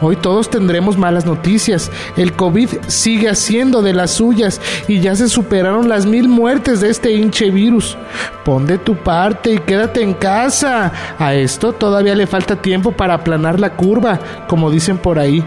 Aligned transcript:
Hoy 0.00 0.16
todos 0.16 0.50
tendremos 0.50 0.98
malas 0.98 1.24
noticias. 1.24 1.90
El 2.16 2.32
COVID 2.34 2.68
sigue 2.88 3.28
haciendo 3.28 3.82
de 3.82 3.92
las 3.92 4.12
suyas 4.12 4.60
y 4.88 5.00
ya 5.00 5.14
se 5.14 5.28
superaron 5.28 5.88
las 5.88 6.06
mil 6.06 6.28
muertes 6.28 6.80
de 6.80 6.90
este 6.90 7.12
hinche 7.12 7.50
virus. 7.50 7.96
Pon 8.44 8.66
de 8.66 8.78
tu 8.78 8.96
parte 8.96 9.52
y 9.54 9.58
quédate 9.58 10.02
en 10.02 10.14
casa. 10.14 10.92
A 11.18 11.34
esto 11.34 11.72
todavía 11.72 12.14
le 12.14 12.26
falta 12.26 12.60
tiempo 12.60 12.92
para 12.92 13.14
aplanar 13.14 13.60
la 13.60 13.76
curva, 13.76 14.20
como 14.48 14.70
dicen 14.70 14.98
por 14.98 15.18
ahí. 15.18 15.44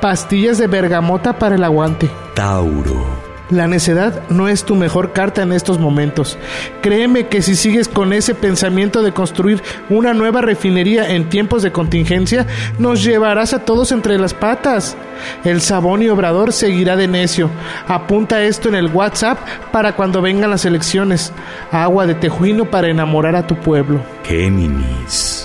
Pastillas 0.00 0.58
de 0.58 0.66
bergamota 0.66 1.38
para 1.38 1.56
el 1.56 1.64
aguante. 1.64 2.10
Tauro. 2.34 3.17
La 3.50 3.66
necedad 3.66 4.28
no 4.28 4.48
es 4.48 4.64
tu 4.64 4.74
mejor 4.74 5.12
carta 5.12 5.42
en 5.42 5.52
estos 5.52 5.78
momentos. 5.78 6.36
Créeme 6.82 7.28
que 7.28 7.40
si 7.40 7.56
sigues 7.56 7.88
con 7.88 8.12
ese 8.12 8.34
pensamiento 8.34 9.02
de 9.02 9.12
construir 9.12 9.62
una 9.88 10.12
nueva 10.12 10.42
refinería 10.42 11.14
en 11.14 11.28
tiempos 11.30 11.62
de 11.62 11.72
contingencia, 11.72 12.46
nos 12.78 13.02
llevarás 13.02 13.54
a 13.54 13.64
todos 13.64 13.90
entre 13.92 14.18
las 14.18 14.34
patas. 14.34 14.96
El 15.44 15.60
Sabón 15.60 16.02
y 16.02 16.08
Obrador 16.08 16.52
seguirá 16.52 16.96
de 16.96 17.08
necio. 17.08 17.50
Apunta 17.86 18.42
esto 18.42 18.68
en 18.68 18.74
el 18.74 18.88
WhatsApp 18.88 19.38
para 19.72 19.96
cuando 19.96 20.20
vengan 20.20 20.50
las 20.50 20.64
elecciones. 20.64 21.32
Agua 21.72 22.06
de 22.06 22.14
tejuino 22.14 22.66
para 22.66 22.88
enamorar 22.88 23.34
a 23.34 23.46
tu 23.46 23.56
pueblo. 23.56 24.00
Géminis. 24.24 25.37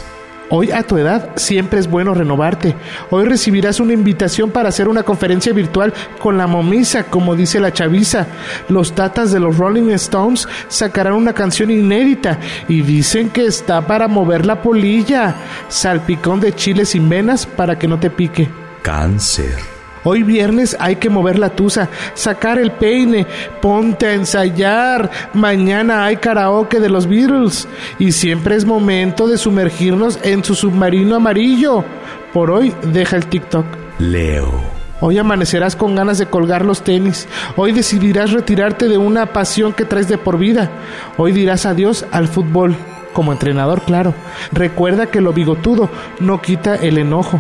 Hoy 0.55 0.70
a 0.70 0.84
tu 0.84 0.99
edad 0.99 1.31
siempre 1.35 1.80
es 1.80 1.89
bueno 1.89 2.13
renovarte. 2.13 2.75
Hoy 3.09 3.25
recibirás 3.25 3.80
una 3.80 3.94
invitación 3.94 4.52
para 4.52 4.69
hacer 4.69 4.88
una 4.88 5.02
conferencia 5.02 5.52
virtual 5.52 5.91
con 6.19 6.38
la 6.38 6.45
momisa, 6.45 7.05
como 7.05 7.36
dice 7.36 7.59
la 7.59 7.73
chaviza. 7.73 8.28
Los 8.69 8.94
tatas 8.94 9.31
de 9.31 9.39
los 9.39 9.58
Rolling 9.58 9.89
Stones 9.94 10.47
sacarán 10.67 11.13
una 11.13 11.33
canción 11.33 11.72
inédita 11.72 12.38
y 12.67 12.83
dicen 12.83 13.31
que 13.31 13.47
está 13.47 13.88
para 13.88 14.08
mover 14.08 14.45
la 14.45 14.61
polilla. 14.61 15.33
Salpicón 15.69 16.39
de 16.39 16.53
chile 16.53 16.85
sin 16.85 17.09
venas 17.09 17.47
para 17.47 17.80
que 17.80 17.88
no 17.88 18.00
te 18.00 18.11
pique. 18.11 18.47
Cáncer. 18.83 19.72
Hoy 20.04 20.23
viernes 20.23 20.76
hay 20.80 20.98
que 20.98 21.09
mover 21.09 21.40
la 21.40 21.50
tusa, 21.50 21.90
sacar 22.14 22.59
el 22.59 22.72
peine, 22.72 23.26
ponte 23.62 24.08
a 24.08 24.14
ensayar. 24.14 25.09
Mañana 25.34 26.06
hay 26.06 26.18
karaoke 26.18 26.80
de 26.80 26.90
los 26.90 27.08
Beatles 27.08 27.68
y 28.00 28.12
siempre 28.12 28.56
es 28.56 28.66
momento 28.66 29.28
de 29.28 29.38
sumergirnos 29.38 30.20
en 30.24 30.44
su 30.44 30.56
submarino 30.56 31.16
amarillo. 31.16 31.86
Por 32.34 32.52
hoy 32.52 32.74
deja 32.92 33.16
el 33.16 33.28
TikTok. 33.28 33.66
Leo. 34.00 34.52
Hoy 35.00 35.18
amanecerás 35.18 35.76
con 35.76 35.96
ganas 35.96 36.18
de 36.18 36.28
colgar 36.28 36.66
los 36.66 36.81
tenis. 36.81 37.28
Hoy 37.56 37.72
decidirás 37.72 38.31
retirarte 38.31 38.88
de 38.88 38.98
una 38.98 39.28
pasión 39.28 39.74
que 39.74 39.86
traes 39.86 40.08
de 40.08 40.18
por 40.18 40.38
vida. 40.38 40.70
Hoy 41.18 41.31
dirás 41.31 41.66
adiós 41.66 42.06
al 42.12 42.28
fútbol. 42.28 42.76
Como 43.12 43.31
entrenador, 43.31 43.81
claro. 43.81 44.14
Recuerda 44.52 45.08
que 45.08 45.22
lo 45.22 45.34
bigotudo 45.34 45.90
no 46.20 46.42
quita 46.42 46.76
el 46.76 46.98
enojo. 46.98 47.40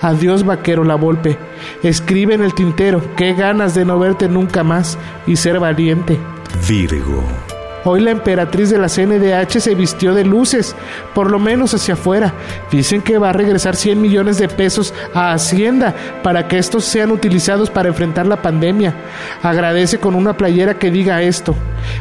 Adiós, 0.00 0.44
vaquero 0.44 0.84
La 0.84 0.94
Volpe. 0.94 1.38
Escribe 1.82 2.34
en 2.34 2.42
el 2.42 2.54
tintero, 2.54 3.02
qué 3.16 3.34
ganas 3.34 3.74
de 3.74 3.84
no 3.84 3.98
verte 3.98 4.28
nunca 4.28 4.62
más 4.64 4.98
y 5.26 5.36
ser 5.36 5.58
valiente. 5.58 6.18
Virgo. 6.68 7.24
Hoy 7.84 8.00
la 8.00 8.12
emperatriz 8.12 8.70
de 8.70 8.78
la 8.78 8.88
CNDH 8.88 9.60
se 9.60 9.74
vistió 9.74 10.14
de 10.14 10.24
luces, 10.24 10.76
por 11.14 11.30
lo 11.30 11.40
menos 11.40 11.74
hacia 11.74 11.94
afuera. 11.94 12.32
Dicen 12.70 13.02
que 13.02 13.18
va 13.18 13.30
a 13.30 13.32
regresar 13.32 13.74
100 13.74 14.00
millones 14.00 14.38
de 14.38 14.48
pesos 14.48 14.94
a 15.14 15.32
Hacienda 15.32 15.92
para 16.22 16.46
que 16.46 16.58
estos 16.58 16.84
sean 16.84 17.10
utilizados 17.10 17.70
para 17.70 17.88
enfrentar 17.88 18.26
la 18.26 18.40
pandemia. 18.40 18.94
Agradece 19.42 19.98
con 19.98 20.14
una 20.14 20.36
playera 20.36 20.74
que 20.74 20.92
diga 20.92 21.22
esto. 21.22 21.56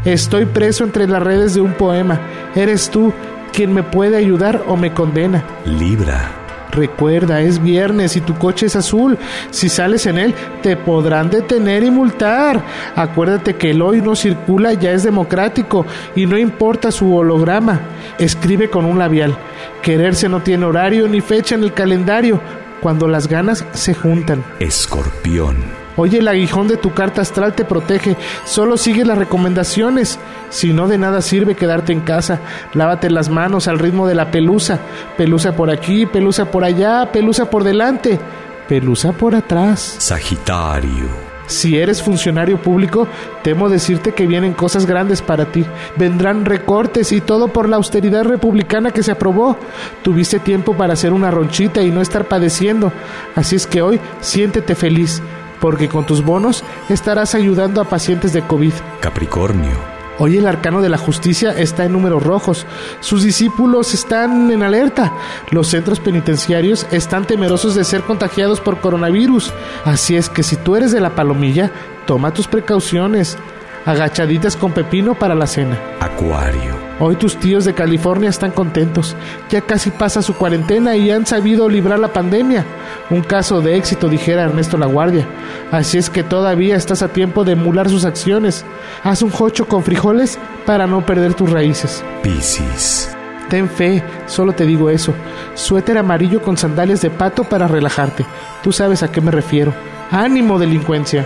Estoy 0.06 0.46
preso 0.46 0.84
entre 0.84 1.08
las 1.08 1.24
redes 1.24 1.56
de 1.56 1.62
un 1.62 1.74
poema. 1.74 2.20
Eres 2.54 2.92
tú 2.92 3.12
quien 3.52 3.74
me 3.74 3.82
puede 3.82 4.18
ayudar 4.18 4.64
o 4.68 4.78
me 4.78 4.94
condena. 4.94 5.44
Libra. 5.66 6.41
Recuerda, 6.72 7.42
es 7.42 7.62
viernes 7.62 8.16
y 8.16 8.22
tu 8.22 8.38
coche 8.38 8.68
es 8.68 8.76
azul. 8.76 9.18
Si 9.50 9.70
sales 9.70 10.06
en 10.06 10.18
él, 10.18 10.34
te 10.62 10.76
podrán 10.78 11.30
detener 11.30 11.84
y 11.84 11.92
multar. 11.92 12.64
Acuérdate 12.96 13.56
que 13.56 13.72
el 13.72 13.82
hoy 13.82 14.02
no 14.02 14.16
circula 14.16 14.74
ya 14.74 14.92
es 14.92 15.04
democrático 15.04 15.86
y 16.16 16.26
no 16.26 16.38
importa 16.38 16.92
su 16.92 17.14
holograma. 17.16 17.82
Escribe 18.18 18.70
con 18.70 18.86
un 18.86 19.00
labial. 19.00 19.36
Quererse 19.82 20.30
no 20.30 20.42
tiene 20.42 20.66
horario 20.66 21.08
ni 21.08 21.22
fecha 21.22 21.56
en 21.56 21.64
el 21.64 21.74
calendario 21.74 22.40
cuando 22.82 23.08
las 23.08 23.28
ganas 23.28 23.66
se 23.74 23.94
juntan. 23.94 24.44
Escorpión. 24.60 25.81
Oye, 25.98 26.20
el 26.20 26.28
aguijón 26.28 26.68
de 26.68 26.78
tu 26.78 26.94
carta 26.94 27.22
astral 27.22 27.54
te 27.54 27.66
protege. 27.66 28.16
Solo 28.46 28.78
sigue 28.78 29.06
las 29.06 29.18
recomendaciones. 29.18 30.20
Si 30.50 30.74
no, 30.74 30.88
de 30.88 30.98
nada 30.98 31.22
sirve 31.22 31.56
quedarte 31.56 31.94
en 31.94 32.02
casa. 32.02 32.40
Lávate 32.74 33.10
las 33.10 33.30
manos 33.30 33.68
al 33.68 33.80
ritmo 33.80 34.08
de 34.08 34.16
la 34.16 34.32
pelusa. 34.32 34.80
Pelusa 35.18 35.56
por 35.56 35.70
aquí, 35.70 36.06
pelusa 36.06 36.46
por 36.50 36.64
allá, 36.64 37.12
pelusa 37.12 37.50
por 37.50 37.64
delante, 37.64 38.20
pelusa 38.68 39.12
por 39.12 39.36
atrás. 39.36 39.96
Sagitario. 40.00 41.32
Si 41.52 41.78
eres 41.78 42.02
funcionario 42.02 42.62
público, 42.62 43.10
temo 43.44 43.68
decirte 43.68 44.14
que 44.14 44.26
vienen 44.26 44.54
cosas 44.54 44.86
grandes 44.86 45.22
para 45.22 45.52
ti. 45.52 45.66
Vendrán 45.98 46.46
recortes 46.46 47.12
y 47.12 47.20
todo 47.20 47.50
por 47.50 47.68
la 47.68 47.76
austeridad 47.76 48.24
republicana 48.24 48.92
que 48.92 49.04
se 49.04 49.12
aprobó. 49.12 49.58
Tuviste 50.02 50.40
tiempo 50.40 50.78
para 50.78 50.94
hacer 50.94 51.12
una 51.12 51.30
ronchita 51.30 51.82
y 51.82 51.92
no 51.92 52.00
estar 52.00 52.24
padeciendo. 52.26 52.94
Así 53.36 53.58
es 53.58 53.68
que 53.68 53.82
hoy 53.82 54.00
siéntete 54.22 54.76
feliz 54.76 55.22
porque 55.62 55.88
con 55.88 56.06
tus 56.06 56.26
bonos 56.26 56.66
estarás 56.90 57.36
ayudando 57.36 57.80
a 57.80 57.86
pacientes 57.86 58.34
de 58.34 58.42
COVID. 58.42 58.74
Capricornio. 59.00 59.92
Hoy 60.20 60.38
el 60.38 60.46
arcano 60.46 60.82
de 60.82 60.90
la 60.90 60.98
justicia 60.98 61.52
está 61.52 61.86
en 61.86 61.94
números 61.94 62.22
rojos. 62.22 62.66
Sus 63.00 63.24
discípulos 63.24 63.94
están 63.94 64.52
en 64.52 64.62
alerta. 64.62 65.14
Los 65.50 65.70
centros 65.70 66.00
penitenciarios 66.00 66.86
están 66.92 67.26
temerosos 67.26 67.74
de 67.76 67.84
ser 67.84 68.02
contagiados 68.02 68.60
por 68.60 68.82
coronavirus. 68.82 69.54
Así 69.86 70.16
es 70.16 70.30
que 70.30 70.44
si 70.44 70.58
tú 70.58 70.76
eres 70.76 70.92
de 70.92 71.00
la 71.00 71.16
palomilla, 71.16 71.72
toma 72.06 72.34
tus 72.34 72.48
precauciones. 72.48 73.38
Agachaditas 73.86 74.56
con 74.56 74.74
pepino 74.74 75.16
para 75.16 75.34
la 75.34 75.48
cena. 75.48 75.78
Acuario. 76.00 76.80
Hoy 77.00 77.16
tus 77.16 77.36
tíos 77.38 77.66
de 77.66 77.74
California 77.74 78.30
están 78.30 78.52
contentos. 78.52 79.16
Ya 79.50 79.62
casi 79.62 79.90
pasa 79.90 80.22
su 80.22 80.36
cuarentena 80.36 80.96
y 80.96 81.10
han 81.10 81.26
sabido 81.26 81.68
librar 81.68 81.98
la 81.98 82.14
pandemia. 82.14 82.64
Un 83.10 83.22
caso 83.22 83.60
de 83.62 83.76
éxito, 83.76 84.08
dijera 84.08 84.44
Ernesto 84.44 84.78
Laguardia. 84.78 85.26
Así 85.72 85.98
es 85.98 86.12
que 86.12 86.22
todavía 86.24 86.76
estás 86.76 87.02
a 87.02 87.08
tiempo 87.08 87.44
de 87.44 87.54
emular 87.54 87.90
sus 87.90 88.06
acciones. 88.06 88.64
Haz 89.04 89.24
un 89.24 89.32
jocho 89.32 89.68
con 89.68 89.84
frijoles 89.84 90.38
para 90.68 90.86
no 90.86 91.04
perder 91.04 91.34
tus 91.34 91.50
raíces. 91.50 92.04
Piscis. 92.22 93.10
Ten 93.50 93.68
fe, 93.68 94.04
solo 94.28 94.54
te 94.54 94.68
digo 94.68 94.92
eso. 94.92 95.14
Suéter 95.56 95.98
amarillo 95.98 96.42
con 96.44 96.56
sandalias 96.56 97.02
de 97.02 97.10
pato 97.10 97.44
para 97.44 97.68
relajarte. 97.68 98.26
Tú 98.62 98.72
sabes 98.72 99.02
a 99.02 99.12
qué 99.12 99.22
me 99.22 99.32
refiero. 99.32 99.74
Ánimo, 100.12 100.60
delincuencia. 100.60 101.26